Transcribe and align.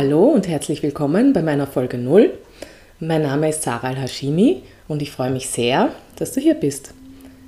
Hallo 0.00 0.26
und 0.26 0.46
herzlich 0.46 0.84
willkommen 0.84 1.32
bei 1.32 1.42
meiner 1.42 1.66
Folge 1.66 1.98
0. 1.98 2.32
Mein 3.00 3.22
Name 3.22 3.48
ist 3.48 3.64
Sarah 3.64 3.88
Al-Hashimi 3.88 4.62
und 4.86 5.02
ich 5.02 5.10
freue 5.10 5.32
mich 5.32 5.48
sehr, 5.48 5.90
dass 6.14 6.30
du 6.30 6.40
hier 6.40 6.54
bist. 6.54 6.94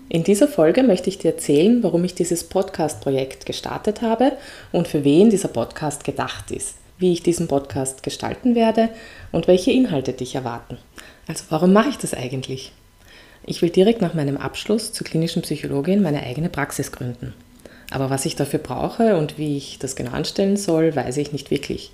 In 0.08 0.24
dieser 0.24 0.48
Folge 0.48 0.82
möchte 0.82 1.10
ich 1.10 1.18
dir 1.18 1.30
erzählen, 1.30 1.80
warum 1.84 2.02
ich 2.02 2.16
dieses 2.16 2.42
Podcast-Projekt 2.42 3.46
gestartet 3.46 4.02
habe 4.02 4.32
und 4.72 4.88
für 4.88 5.04
wen 5.04 5.30
dieser 5.30 5.46
Podcast 5.46 6.02
gedacht 6.02 6.50
ist, 6.50 6.74
wie 6.98 7.12
ich 7.12 7.22
diesen 7.22 7.46
Podcast 7.46 8.02
gestalten 8.02 8.56
werde 8.56 8.88
und 9.30 9.46
welche 9.46 9.70
Inhalte 9.70 10.12
dich 10.12 10.34
erwarten. 10.34 10.76
Also 11.28 11.44
warum 11.50 11.72
mache 11.72 11.90
ich 11.90 11.98
das 11.98 12.14
eigentlich? 12.14 12.72
Ich 13.46 13.62
will 13.62 13.70
direkt 13.70 14.02
nach 14.02 14.14
meinem 14.14 14.38
Abschluss 14.38 14.92
zur 14.92 15.06
klinischen 15.06 15.42
Psychologin 15.42 16.02
meine 16.02 16.24
eigene 16.24 16.48
Praxis 16.48 16.90
gründen. 16.90 17.32
Aber 17.92 18.10
was 18.10 18.26
ich 18.26 18.34
dafür 18.34 18.58
brauche 18.58 19.16
und 19.16 19.38
wie 19.38 19.56
ich 19.56 19.78
das 19.78 19.94
genau 19.94 20.10
anstellen 20.10 20.56
soll, 20.56 20.96
weiß 20.96 21.16
ich 21.18 21.30
nicht 21.30 21.52
wirklich. 21.52 21.92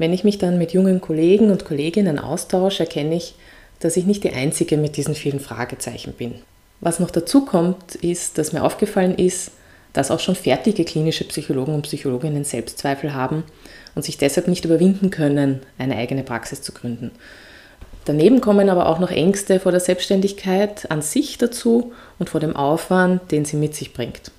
Wenn 0.00 0.14
ich 0.14 0.24
mich 0.24 0.38
dann 0.38 0.56
mit 0.56 0.72
jungen 0.72 1.02
Kollegen 1.02 1.50
und 1.50 1.66
Kolleginnen 1.66 2.18
austausche, 2.18 2.84
erkenne 2.84 3.16
ich, 3.16 3.34
dass 3.80 3.98
ich 3.98 4.06
nicht 4.06 4.24
die 4.24 4.32
Einzige 4.32 4.78
mit 4.78 4.96
diesen 4.96 5.14
vielen 5.14 5.40
Fragezeichen 5.40 6.14
bin. 6.14 6.36
Was 6.80 7.00
noch 7.00 7.10
dazu 7.10 7.44
kommt, 7.44 7.96
ist, 7.96 8.38
dass 8.38 8.54
mir 8.54 8.64
aufgefallen 8.64 9.14
ist, 9.14 9.50
dass 9.92 10.10
auch 10.10 10.18
schon 10.18 10.36
fertige 10.36 10.86
klinische 10.86 11.24
Psychologen 11.24 11.74
und 11.74 11.82
Psychologinnen 11.82 12.44
Selbstzweifel 12.44 13.12
haben 13.12 13.44
und 13.94 14.02
sich 14.02 14.16
deshalb 14.16 14.48
nicht 14.48 14.64
überwinden 14.64 15.10
können, 15.10 15.60
eine 15.76 15.96
eigene 15.96 16.22
Praxis 16.22 16.62
zu 16.62 16.72
gründen. 16.72 17.10
Daneben 18.06 18.40
kommen 18.40 18.70
aber 18.70 18.86
auch 18.86 19.00
noch 19.00 19.10
Ängste 19.10 19.60
vor 19.60 19.70
der 19.70 19.82
Selbstständigkeit 19.82 20.90
an 20.90 21.02
sich 21.02 21.36
dazu 21.36 21.92
und 22.18 22.30
vor 22.30 22.40
dem 22.40 22.56
Aufwand, 22.56 23.30
den 23.30 23.44
sie 23.44 23.58
mit 23.58 23.74
sich 23.74 23.92
bringt. 23.92 24.30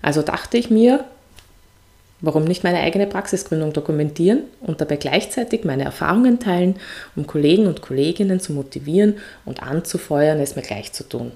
Also 0.00 0.22
dachte 0.22 0.56
ich 0.56 0.70
mir, 0.70 1.04
warum 2.22 2.44
nicht 2.44 2.64
meine 2.64 2.80
eigene 2.80 3.06
Praxisgründung 3.06 3.72
dokumentieren 3.72 4.44
und 4.60 4.80
dabei 4.80 4.96
gleichzeitig 4.96 5.64
meine 5.64 5.84
Erfahrungen 5.84 6.40
teilen, 6.40 6.76
um 7.14 7.26
Kollegen 7.26 7.66
und 7.66 7.82
Kolleginnen 7.82 8.40
zu 8.40 8.52
motivieren 8.52 9.16
und 9.44 9.62
anzufeuern, 9.62 10.40
es 10.40 10.56
mir 10.56 10.62
gleich 10.62 10.92
zu 10.92 11.06
tun. 11.06 11.32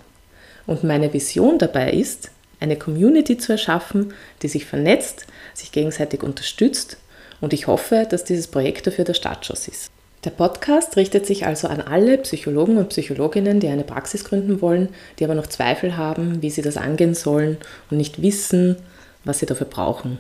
Und 0.67 0.85
meine 0.85 1.13
Vision 1.13 1.59
dabei 1.59 1.93
ist, 1.93 2.31
eine 2.61 2.77
Community 2.77 3.37
zu 3.37 3.53
erschaffen, 3.53 4.15
die 4.43 4.49
sich 4.49 4.65
vernetzt, 4.65 5.27
sich 5.53 5.73
gegenseitig 5.73 6.23
unterstützt 6.23 6.97
und 7.41 7.53
ich 7.53 7.67
hoffe, 7.67 8.07
dass 8.09 8.25
dieses 8.25 8.49
Projekt 8.49 8.87
dafür 8.87 9.05
der 9.05 9.15
Startschuss 9.15 9.69
ist. 9.69 9.91
Der 10.25 10.31
Podcast 10.31 10.97
richtet 10.97 11.27
sich 11.27 11.47
also 11.47 11.69
an 11.69 11.81
alle 11.81 12.19
Psychologen 12.19 12.79
und 12.79 12.89
Psychologinnen, 12.89 13.61
die 13.61 13.69
eine 13.69 13.85
Praxis 13.85 14.25
gründen 14.25 14.61
wollen, 14.61 14.89
die 15.19 15.25
aber 15.25 15.35
noch 15.35 15.47
Zweifel 15.47 15.97
haben, 15.97 16.43
wie 16.43 16.51
sie 16.51 16.63
das 16.63 16.77
angehen 16.77 17.15
sollen 17.15 17.59
und 17.91 17.99
nicht 17.99 18.23
wissen, 18.23 18.77
was 19.25 19.39
sie 19.39 19.47
dafür 19.47 19.67
brauchen. 19.67 20.19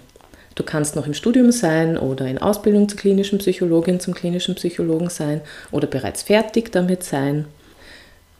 Du 0.56 0.62
kannst 0.64 0.96
noch 0.96 1.06
im 1.06 1.14
Studium 1.14 1.52
sein 1.52 1.98
oder 1.98 2.26
in 2.26 2.38
Ausbildung 2.38 2.88
zur 2.88 2.98
klinischen 2.98 3.38
Psychologin, 3.38 4.00
zum 4.00 4.14
klinischen 4.14 4.54
Psychologen 4.54 5.10
sein 5.10 5.42
oder 5.70 5.86
bereits 5.86 6.22
fertig 6.22 6.72
damit 6.72 7.04
sein. 7.04 7.44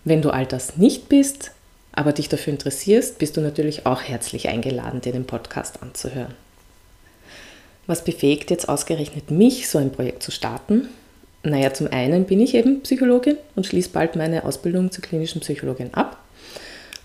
Wenn 0.03 0.23
du 0.23 0.31
all 0.31 0.47
das 0.47 0.79
nicht 0.79 1.11
bist, 1.11 1.53
aber 1.93 2.13
dich 2.13 2.29
dafür 2.29 2.55
interessierst, 2.55 3.19
bist 3.19 3.37
du 3.37 3.43
natürlich 3.43 3.85
auch 3.85 4.01
herzlich 4.01 4.49
eingeladen, 4.49 5.03
dir 5.03 5.13
den 5.13 5.27
Podcast 5.27 5.83
anzuhören. 5.83 6.35
Was 7.87 8.03
befähigt 8.03 8.51
jetzt 8.51 8.69
ausgerechnet 8.69 9.31
mich, 9.31 9.69
so 9.69 9.79
ein 9.79 9.93
Projekt 9.93 10.23
zu 10.23 10.31
starten? 10.31 10.89
Naja, 11.43 11.73
zum 11.75 11.89
einen 11.93 12.25
bin 12.25 12.41
ich 12.41 12.55
eben 12.55 12.81
Psychologin 12.81 13.37
und 13.55 13.67
schließe 13.67 13.91
bald 13.91 14.17
meine 14.17 14.45
Ausbildung 14.45 14.91
zur 14.91 15.05
klinischen 15.05 15.43
Psychologin 15.43 15.93
ab. 15.93 16.19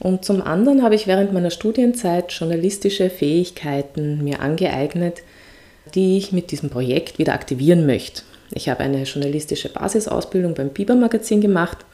Und 0.01 0.25
zum 0.25 0.41
anderen 0.41 0.81
habe 0.81 0.95
ich 0.95 1.05
während 1.05 1.31
meiner 1.31 1.51
Studienzeit 1.51 2.31
journalistische 2.31 3.11
Fähigkeiten 3.11 4.23
mir 4.23 4.39
angeeignet, 4.39 5.21
die 5.93 6.17
ich 6.17 6.31
mit 6.31 6.49
diesem 6.49 6.71
Projekt 6.71 7.19
wieder 7.19 7.33
aktivieren 7.33 7.85
möchte. 7.85 8.23
Ich 8.51 8.67
habe 8.67 8.79
eine 8.81 9.03
journalistische 9.03 9.69
Basisausbildung 9.69 10.55
beim 10.55 10.69
Biber 10.69 10.95
Magazin 10.95 11.39
gemacht 11.39 11.85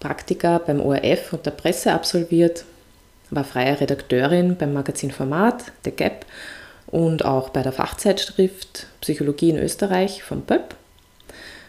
Praktika 0.00 0.58
beim 0.58 0.80
ORF 0.80 1.32
und 1.32 1.46
der 1.46 1.52
Presse 1.52 1.92
absolviert, 1.92 2.64
war 3.30 3.44
freie 3.44 3.80
Redakteurin 3.80 4.56
beim 4.56 4.72
Magazin 4.72 5.10
Format, 5.10 5.64
der 5.84 5.92
GAP 5.92 6.26
und 6.88 7.24
auch 7.24 7.48
bei 7.48 7.62
der 7.62 7.72
Fachzeitschrift 7.72 8.88
Psychologie 9.00 9.50
in 9.50 9.58
Österreich 9.58 10.22
vom 10.22 10.42
BÖP. 10.42 10.74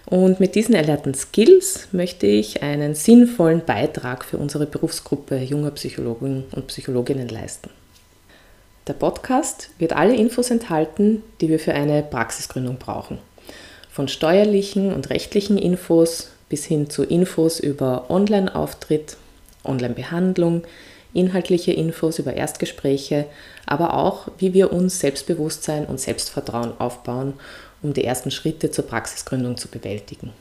Und 0.09 0.39
mit 0.39 0.55
diesen 0.55 0.73
erlernten 0.73 1.13
Skills 1.13 1.89
möchte 1.91 2.27
ich 2.27 2.63
einen 2.63 2.95
sinnvollen 2.95 3.65
Beitrag 3.65 4.23
für 4.23 4.37
unsere 4.37 4.65
Berufsgruppe 4.65 5.35
junger 5.35 5.71
Psychologen 5.71 6.45
und 6.53 6.67
Psychologinnen 6.67 7.27
leisten. 7.27 7.69
Der 8.87 8.93
Podcast 8.93 9.69
wird 9.79 9.91
alle 9.91 10.15
Infos 10.15 10.49
enthalten, 10.49 11.23
die 11.41 11.49
wir 11.49 11.59
für 11.59 11.73
eine 11.73 12.03
Praxisgründung 12.03 12.77
brauchen. 12.77 13.17
Von 13.91 14.07
steuerlichen 14.07 14.93
und 14.93 15.09
rechtlichen 15.09 15.57
Infos 15.57 16.31
bis 16.47 16.63
hin 16.63 16.89
zu 16.89 17.03
Infos 17.03 17.59
über 17.59 18.09
Online-Auftritt, 18.09 19.17
Online-Behandlung, 19.65 20.63
inhaltliche 21.13 21.73
Infos 21.73 22.19
über 22.19 22.33
Erstgespräche, 22.33 23.25
aber 23.65 23.95
auch, 23.95 24.29
wie 24.37 24.53
wir 24.53 24.71
uns 24.71 25.01
Selbstbewusstsein 25.01 25.85
und 25.85 25.99
Selbstvertrauen 25.99 26.79
aufbauen, 26.79 27.33
um 27.81 27.93
die 27.93 28.03
ersten 28.03 28.31
Schritte 28.31 28.71
zur 28.71 28.87
Praxisgründung 28.87 29.57
zu 29.57 29.67
bewältigen. 29.67 30.31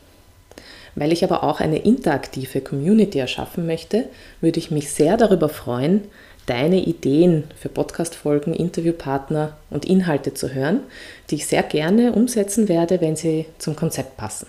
Weil 0.95 1.13
ich 1.13 1.23
aber 1.23 1.45
auch 1.45 1.61
eine 1.61 1.79
interaktive 1.79 2.63
Community 2.63 3.19
erschaffen 3.19 3.67
möchte, 3.67 4.09
würde 4.41 4.59
ich 4.59 4.71
mich 4.71 4.91
sehr 4.91 5.17
darüber 5.17 5.49
freuen, 5.49 6.05
deine 6.47 6.81
Ideen 6.81 7.45
für 7.61 7.69
Podcast-Folgen, 7.69 8.55
Interviewpartner 8.55 9.57
und 9.69 9.85
Inhalte 9.85 10.33
zu 10.33 10.55
hören, 10.55 10.81
die 11.29 11.37
ich 11.37 11.47
sehr 11.47 11.63
gerne 11.63 12.13
umsetzen 12.13 12.69
werde, 12.69 13.01
wenn 13.01 13.17
sie 13.17 13.47
zum 13.59 13.77
Konzept 13.77 14.17
passen. 14.17 14.47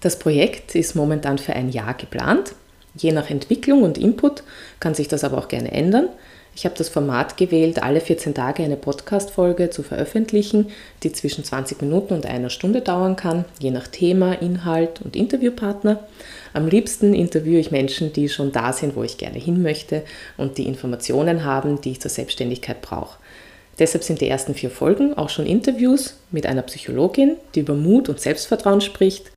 Das 0.00 0.18
Projekt 0.18 0.74
ist 0.74 0.94
momentan 0.94 1.38
für 1.38 1.52
ein 1.52 1.68
Jahr 1.68 1.94
geplant. 1.94 2.54
Je 2.94 3.12
nach 3.12 3.30
Entwicklung 3.30 3.82
und 3.82 3.98
Input 3.98 4.42
kann 4.80 4.94
sich 4.94 5.08
das 5.08 5.24
aber 5.24 5.38
auch 5.38 5.48
gerne 5.48 5.72
ändern. 5.72 6.08
Ich 6.54 6.66
habe 6.66 6.74
das 6.76 6.90
Format 6.90 7.38
gewählt, 7.38 7.82
alle 7.82 8.00
14 8.00 8.34
Tage 8.34 8.62
eine 8.62 8.76
Podcast-Folge 8.76 9.70
zu 9.70 9.82
veröffentlichen, 9.82 10.68
die 11.02 11.12
zwischen 11.12 11.44
20 11.44 11.80
Minuten 11.80 12.12
und 12.12 12.26
einer 12.26 12.50
Stunde 12.50 12.82
dauern 12.82 13.16
kann, 13.16 13.46
je 13.58 13.70
nach 13.70 13.88
Thema, 13.88 14.34
Inhalt 14.34 15.00
und 15.00 15.16
Interviewpartner. 15.16 16.00
Am 16.52 16.68
liebsten 16.68 17.14
interviewe 17.14 17.58
ich 17.58 17.70
Menschen, 17.70 18.12
die 18.12 18.28
schon 18.28 18.52
da 18.52 18.72
sind, 18.72 18.96
wo 18.96 19.02
ich 19.02 19.16
gerne 19.16 19.38
hin 19.38 19.62
möchte 19.62 20.02
und 20.36 20.58
die 20.58 20.66
Informationen 20.66 21.44
haben, 21.44 21.80
die 21.80 21.92
ich 21.92 22.00
zur 22.00 22.10
Selbstständigkeit 22.10 22.82
brauche. 22.82 23.18
Deshalb 23.78 24.04
sind 24.04 24.20
die 24.20 24.28
ersten 24.28 24.54
vier 24.54 24.70
Folgen 24.70 25.14
auch 25.14 25.30
schon 25.30 25.46
Interviews 25.46 26.18
mit 26.30 26.44
einer 26.44 26.62
Psychologin, 26.62 27.36
die 27.54 27.60
über 27.60 27.74
Mut 27.74 28.10
und 28.10 28.20
Selbstvertrauen 28.20 28.82
spricht 28.82 29.32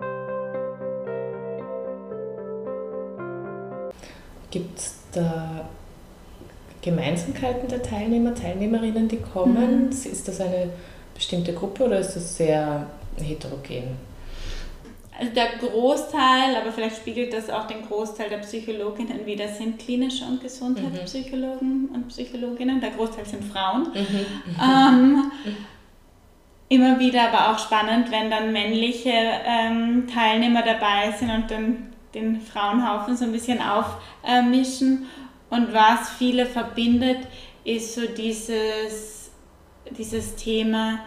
Gibt 4.56 4.80
es 4.80 4.94
da 5.12 5.68
Gemeinsamkeiten 6.86 7.68
der 7.68 7.82
Teilnehmer, 7.82 8.36
Teilnehmerinnen, 8.36 9.08
die 9.08 9.18
kommen? 9.18 9.88
Mhm. 9.88 9.90
Ist 9.90 10.28
das 10.28 10.40
eine 10.40 10.70
bestimmte 11.16 11.54
Gruppe 11.54 11.86
oder 11.86 12.00
ist 12.00 12.16
das 12.16 12.38
sehr 12.38 12.88
heterogen? 13.18 13.98
Also 15.18 15.32
der 15.34 15.48
Großteil, 15.60 16.56
aber 16.62 16.72
vielleicht 16.72 16.98
spiegelt 16.98 17.34
das 17.34 17.50
auch 17.50 17.66
den 17.68 17.82
Großteil 17.84 18.30
der 18.30 18.38
Psychologinnen 18.40 19.26
wieder, 19.26 19.48
sind 19.48 19.80
klinische 19.80 20.26
und 20.26 20.42
Gesundheitspsychologen 20.42 21.84
mhm. 21.84 21.96
und 21.96 22.08
Psychologinnen. 22.10 22.82
Der 22.82 22.92
Großteil 22.92 23.26
sind 23.26 23.44
Frauen. 23.44 23.88
Mhm. 23.94 24.26
Ähm, 24.62 25.32
immer 26.70 27.00
wieder 27.00 27.30
aber 27.32 27.52
auch 27.52 27.60
spannend, 27.60 28.12
wenn 28.12 28.30
dann 28.30 28.52
männliche 28.52 29.12
ähm, 29.12 30.08
Teilnehmer 30.14 30.62
dabei 30.62 31.12
sind 31.18 31.32
und 31.32 31.50
dann 31.50 31.94
den 32.14 32.42
Frauenhaufen 32.42 33.18
so 33.18 33.26
ein 33.26 33.32
bisschen 33.32 33.60
aufmischen. 33.62 35.06
Und 35.56 35.74
was 35.74 36.10
viele 36.18 36.46
verbindet, 36.46 37.20
ist 37.64 37.96
so 37.96 38.06
dieses, 38.08 39.32
dieses 39.98 40.36
Thema, 40.36 41.00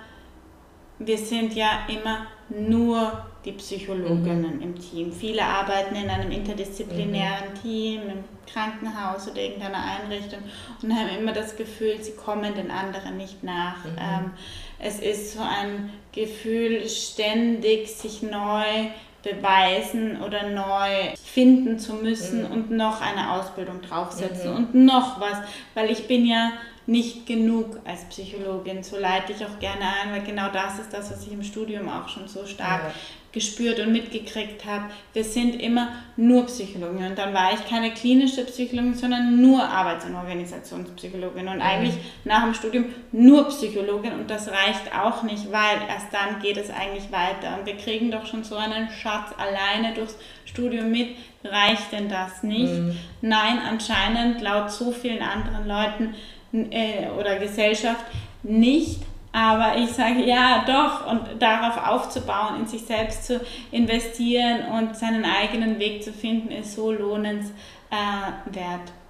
wir 0.99 1.19
sind 1.19 1.55
ja 1.55 1.87
immer 1.89 2.27
nur 2.49 3.25
die 3.45 3.53
Psychologinnen 3.53 4.57
mhm. 4.57 4.63
im 4.63 4.79
Team. 4.79 5.13
Viele 5.13 5.45
arbeiten 5.45 5.95
in 5.95 6.09
einem 6.09 6.31
interdisziplinären 6.31 7.51
mhm. 7.51 7.63
Team, 7.63 8.01
im 8.03 8.25
Krankenhaus 8.51 9.31
oder 9.31 9.41
irgendeiner 9.41 9.83
Einrichtung 9.85 10.41
und 10.83 10.93
haben 10.93 11.09
immer 11.19 11.33
das 11.33 11.57
Gefühl, 11.57 12.03
sie 12.03 12.13
kommen 12.13 12.55
den 12.55 12.71
anderen 12.71 13.17
nicht 13.17 13.45
nach. 13.45 13.85
Mhm. 13.85 13.97
Ähm, 13.99 14.31
es 14.79 14.99
ist 15.01 15.35
so 15.35 15.41
ein 15.41 15.91
Gefühl, 16.13 16.89
ständig 16.89 17.89
sich 17.89 18.23
neu 18.23 18.89
beweisen 19.31 20.21
oder 20.23 20.49
neu 20.49 21.15
finden 21.23 21.79
zu 21.79 21.95
müssen 21.95 22.45
mhm. 22.45 22.53
und 22.53 22.71
noch 22.71 23.01
eine 23.01 23.33
Ausbildung 23.33 23.81
draufsetzen 23.83 24.51
mhm. 24.51 24.57
und 24.57 24.75
noch 24.75 25.21
was, 25.21 25.39
weil 25.75 25.91
ich 25.91 26.07
bin 26.07 26.27
ja 26.27 26.53
nicht 26.89 27.27
genug 27.27 27.79
als 27.85 28.05
Psychologin. 28.07 28.83
So 28.83 28.99
leite 28.99 29.33
ich 29.33 29.45
auch 29.45 29.59
gerne 29.61 29.83
ein, 29.83 30.11
weil 30.11 30.23
genau 30.23 30.49
das 30.51 30.79
ist 30.79 30.93
das, 30.93 31.11
was 31.11 31.27
ich 31.27 31.33
im 31.33 31.45
Studium 31.45 31.89
auch 31.89 32.09
schon 32.09 32.27
so 32.27 32.47
stark 32.47 32.83
ja 32.83 32.93
gespürt 33.33 33.79
und 33.79 33.93
mitgekriegt 33.93 34.65
habe, 34.65 34.85
wir 35.13 35.23
sind 35.23 35.61
immer 35.61 35.89
nur 36.17 36.47
Psychologin. 36.47 37.07
Und 37.07 37.19
dann 37.19 37.35
war 37.35 37.53
ich 37.53 37.65
keine 37.69 37.93
klinische 37.93 38.45
Psychologin, 38.45 38.95
sondern 38.95 39.41
nur 39.41 39.63
Arbeits- 39.63 40.07
und 40.07 40.15
Organisationspsychologin. 40.15 41.47
Und 41.47 41.57
mhm. 41.57 41.63
eigentlich 41.63 41.95
nach 42.25 42.45
dem 42.45 42.55
Studium 42.55 42.87
nur 43.13 43.49
Psychologin. 43.49 44.15
Und 44.15 44.31
das 44.31 44.49
reicht 44.49 44.95
auch 44.99 45.23
nicht, 45.23 45.53
weil 45.53 45.79
erst 45.89 46.13
dann 46.13 46.41
geht 46.41 46.57
es 46.57 46.71
eigentlich 46.71 47.13
weiter. 47.13 47.59
Und 47.59 47.67
wir 47.67 47.77
kriegen 47.77 48.11
doch 48.11 48.25
schon 48.25 48.45
so 48.45 48.57
einen 48.57 48.89
Schatz 48.91 49.31
alleine 49.37 49.95
durchs 49.95 50.17
Studium 50.47 50.91
mit. 50.91 51.09
Reicht 51.45 51.93
denn 51.93 52.09
das 52.09 52.43
nicht? 52.43 52.73
Mhm. 52.73 52.97
Nein, 53.21 53.59
anscheinend 53.59 54.41
laut 54.41 54.71
so 54.71 54.91
vielen 54.91 55.23
anderen 55.23 55.69
Leuten 55.69 56.15
äh, 56.53 57.09
oder 57.19 57.39
Gesellschaft 57.39 58.05
nicht. 58.43 59.03
Aber 59.33 59.77
ich 59.79 59.91
sage 59.91 60.25
ja 60.25 60.65
doch 60.67 61.07
und 61.11 61.41
darauf 61.41 61.87
aufzubauen, 61.87 62.61
in 62.61 62.67
sich 62.67 62.83
selbst 62.83 63.27
zu 63.27 63.41
investieren 63.71 64.63
und 64.73 64.97
seinen 64.97 65.25
eigenen 65.25 65.79
Weg 65.79 66.03
zu 66.03 66.13
finden, 66.13 66.51
ist 66.51 66.75
so 66.75 66.91
lohnenswert. 66.91 67.53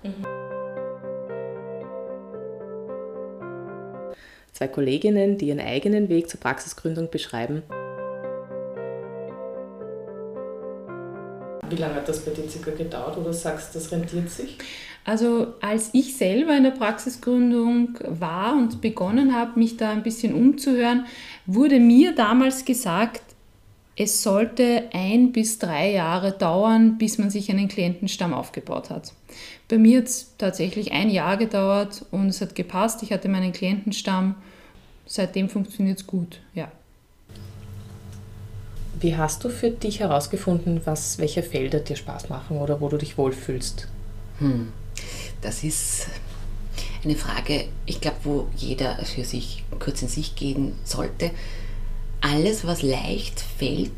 Mhm. 0.03 0.27
Zwei 4.53 4.67
Kolleginnen, 4.67 5.39
die 5.39 5.47
ihren 5.47 5.61
eigenen 5.61 6.09
Weg 6.09 6.29
zur 6.29 6.41
Praxisgründung 6.41 7.11
beschreiben. 7.11 7.63
Wie 11.71 11.77
lange 11.77 11.95
hat 11.95 12.09
das 12.09 12.25
bei 12.25 12.33
dir 12.33 12.49
circa 12.49 12.73
gedauert 12.73 13.17
oder 13.19 13.33
sagst 13.33 13.75
du, 13.75 13.79
das 13.79 13.93
rentiert 13.93 14.31
sich? 14.31 14.59
Also 15.09 15.55
als 15.63 15.89
ich 15.95 16.19
selber 16.19 16.55
in 16.55 16.65
der 16.65 16.71
Praxisgründung 16.71 17.99
war 18.07 18.55
und 18.55 18.83
begonnen 18.83 19.35
habe, 19.35 19.59
mich 19.59 19.79
da 19.79 19.91
ein 19.91 20.03
bisschen 20.03 20.35
umzuhören, 20.35 21.07
wurde 21.47 21.81
mir 21.81 22.15
damals 22.15 22.67
gesagt, 22.67 23.23
es 23.97 24.23
sollte 24.23 24.91
ein 24.93 25.33
bis 25.33 25.59
drei 25.59 25.93
Jahre 25.93 26.33
dauern, 26.33 26.99
bis 26.99 27.17
man 27.17 27.31
sich 27.31 27.51
einen 27.51 27.69
Klientenstamm 27.69 28.35
aufgebaut 28.35 28.91
hat. 28.91 29.15
Bei 29.69 29.79
mir 29.79 30.01
hat 30.01 30.09
es 30.09 30.35
tatsächlich 30.37 30.93
ein 30.93 31.09
Jahr 31.09 31.39
gedauert 31.39 32.05
und 32.11 32.29
es 32.29 32.43
hat 32.43 32.55
gepasst. 32.55 33.03
Ich 33.03 33.11
hatte 33.11 33.31
meinen 33.31 33.53
Klientenstamm. 33.53 34.35
Seitdem 35.07 35.49
funktioniert 35.49 36.01
es 36.01 36.07
gut, 36.07 36.41
ja. 36.53 36.71
Wie 39.01 39.17
hast 39.17 39.43
du 39.43 39.49
für 39.49 39.71
dich 39.71 40.01
herausgefunden, 40.01 40.83
was, 40.85 41.19
welche 41.19 41.43
Felder 41.43 41.81
dir 41.81 41.97
Spaß 41.97 42.29
machen 42.29 42.59
oder 42.59 42.83
wo 42.83 42.91
du 42.91 42.99
dich 42.99 43.17
wohlfühlst? 43.17 43.89
Hm. 44.41 44.71
Das 45.41 45.63
ist 45.63 46.07
eine 47.05 47.17
Frage, 47.17 47.69
ich 47.87 48.01
glaube, 48.01 48.19
wo 48.25 48.49
jeder 48.57 49.05
für 49.05 49.25
sich 49.25 49.65
kurz 49.79 50.03
in 50.03 50.09
sich 50.09 50.35
gehen 50.35 50.75
sollte. 50.85 51.31
Alles, 52.21 52.65
was 52.65 52.83
leicht 52.83 53.41
fällt, 53.59 53.93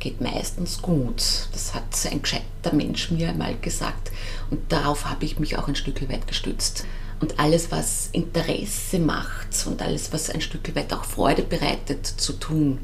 geht 0.00 0.20
meistens 0.20 0.82
gut. 0.82 1.48
Das 1.52 1.74
hat 1.74 1.84
ein 2.10 2.22
gescheiter 2.22 2.72
Mensch 2.72 3.10
mir 3.10 3.30
einmal 3.30 3.56
gesagt 3.56 4.10
und 4.50 4.72
darauf 4.72 5.06
habe 5.06 5.24
ich 5.24 5.38
mich 5.38 5.56
auch 5.58 5.68
ein 5.68 5.76
Stück 5.76 6.08
weit 6.08 6.26
gestützt. 6.26 6.84
Und 7.18 7.38
alles, 7.38 7.70
was 7.70 8.10
Interesse 8.12 8.98
macht 8.98 9.66
und 9.66 9.80
alles, 9.80 10.12
was 10.12 10.28
ein 10.28 10.40
Stück 10.42 10.74
weit 10.76 10.92
auch 10.92 11.04
Freude 11.04 11.42
bereitet 11.42 12.06
zu 12.06 12.34
tun, 12.34 12.78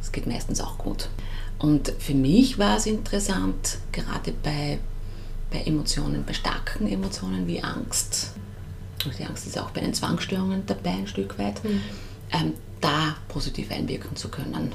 das 0.00 0.12
geht 0.12 0.26
meistens 0.26 0.60
auch 0.60 0.78
gut. 0.78 1.08
Und 1.58 1.92
für 1.98 2.14
mich 2.14 2.58
war 2.58 2.76
es 2.76 2.86
interessant, 2.86 3.78
gerade 3.92 4.32
bei 4.32 4.78
bei 5.50 5.62
Emotionen, 5.62 6.24
bei 6.24 6.32
starken 6.32 6.86
Emotionen 6.86 7.46
wie 7.46 7.62
Angst, 7.62 8.34
und 9.04 9.18
die 9.18 9.24
Angst 9.24 9.46
ist 9.46 9.58
auch 9.58 9.70
bei 9.70 9.80
den 9.80 9.94
Zwangsstörungen 9.94 10.64
dabei 10.66 10.90
ein 10.90 11.06
Stück 11.06 11.38
weit, 11.38 11.62
mhm. 11.64 11.80
ähm, 12.32 12.54
da 12.80 13.16
positiv 13.28 13.70
einwirken 13.70 14.16
zu 14.16 14.28
können. 14.28 14.74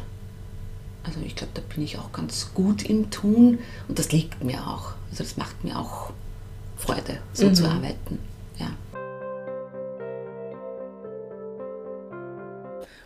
Also 1.04 1.20
ich 1.24 1.36
glaube, 1.36 1.52
da 1.54 1.62
bin 1.74 1.84
ich 1.84 2.00
auch 2.00 2.12
ganz 2.12 2.52
gut 2.54 2.84
im 2.84 3.12
Tun 3.12 3.60
und 3.88 4.00
das 4.00 4.12
liegt 4.12 4.44
mir 4.44 4.68
auch. 4.68 4.94
Also 5.12 5.24
das 5.24 5.38
macht 5.38 5.64
mir 5.64 5.78
auch 5.78 6.12
Freude, 6.78 7.20
so 7.34 7.48
mhm. 7.48 7.56
zu 7.56 7.70
arbeiten. 7.70 8.20
Ja. 8.58 8.72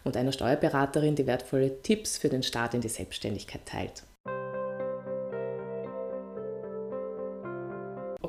Und 0.05 0.15
einer 0.15 0.31
Steuerberaterin, 0.31 1.15
die 1.15 1.27
wertvolle 1.27 1.81
Tipps 1.81 2.17
für 2.17 2.29
den 2.29 2.41
Start 2.41 2.73
in 2.73 2.81
die 2.81 2.89
Selbstständigkeit 2.89 3.65
teilt. 3.65 4.03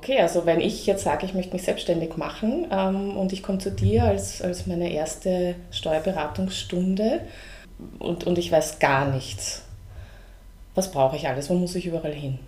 Okay, 0.03 0.19
also 0.19 0.47
wenn 0.47 0.63
ich 0.63 0.87
jetzt 0.87 1.05
sage, 1.05 1.27
ich 1.27 1.35
möchte 1.35 1.53
mich 1.53 1.63
selbstständig 1.63 2.17
machen 2.17 2.67
ähm, 2.71 3.19
und 3.19 3.35
ich 3.35 3.43
komme 3.43 3.59
zu 3.59 3.71
dir 3.71 4.05
als, 4.05 4.41
als 4.41 4.67
meine 4.67 4.91
erste 4.91 5.57
Steuerberatungsstunde 5.71 7.21
und, 7.99 8.25
und 8.25 8.39
ich 8.39 8.51
weiß 8.51 8.79
gar 8.79 9.13
nichts, 9.13 9.61
was 10.75 10.91
brauche 10.91 11.17
ich 11.17 11.29
alles? 11.29 11.51
Wo 11.51 11.55
muss 11.55 11.75
ich 11.75 11.85
überall 11.85 12.15
hin? 12.15 12.39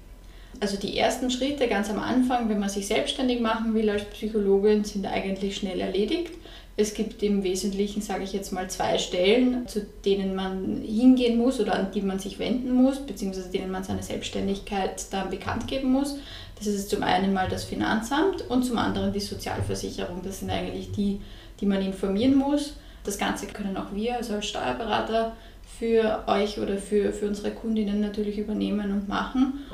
Also 0.61 0.79
die 0.79 0.97
ersten 0.97 1.31
Schritte 1.31 1.69
ganz 1.69 1.91
am 1.91 1.99
Anfang, 1.99 2.49
wenn 2.49 2.59
man 2.59 2.71
sich 2.71 2.87
selbstständig 2.87 3.41
machen 3.41 3.75
will 3.75 3.91
als 3.91 4.05
Psychologin, 4.05 4.85
sind 4.85 5.05
eigentlich 5.05 5.57
schnell 5.57 5.81
erledigt. 5.81 6.31
Es 6.79 6.95
gibt 6.95 7.23
im 7.23 7.43
Wesentlichen, 7.43 8.01
sage 8.01 8.25
ich 8.25 8.33
jetzt 8.33 8.51
mal, 8.51 8.71
zwei 8.71 8.97
Stellen, 8.97 9.69
zu 9.69 9.85
denen 10.07 10.35
man 10.35 10.81
hingehen 10.83 11.37
muss 11.37 11.61
oder 11.61 11.75
an 11.75 11.89
die 11.95 12.01
man 12.01 12.19
sich 12.19 12.39
wenden 12.39 12.73
muss, 12.73 13.01
beziehungsweise 13.01 13.51
denen 13.51 13.71
man 13.71 13.85
seine 13.85 14.03
Selbstständigkeit 14.03 15.05
dann 15.11 15.29
bekannt 15.29 15.69
geben 15.69 15.93
muss. 15.93 16.17
Das 16.65 16.75
ist 16.75 16.91
zum 16.91 17.03
einen 17.03 17.33
mal 17.33 17.49
das 17.49 17.65
Finanzamt 17.65 18.49
und 18.49 18.63
zum 18.63 18.79
anderen 18.79 19.13
die 19.13 19.19
Sozialversicherung. 19.19 20.23
Das 20.23 20.39
sind 20.39 20.51
eigentlich 20.51 20.93
die, 20.93 21.21
die 21.61 21.67
man 21.67 21.83
informieren 21.83 22.37
muss. 22.37 22.77
Das 23.03 23.19
Ganze 23.19 23.49
können 23.49 23.77
auch 23.77 23.93
wir, 23.93 24.15
also 24.15 24.35
als 24.35 24.47
Steuerberater, 24.47 25.37
für 25.81 26.23
euch 26.29 26.61
oder 26.61 26.79
für, 26.79 27.13
für 27.13 27.27
unsere 27.27 27.51
Kundinnen 27.51 28.01
natürlich 28.01 28.39
übernehmen 28.39 28.93
und 28.93 29.09
machen. 29.09 29.65